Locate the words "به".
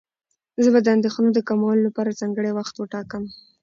0.73-0.79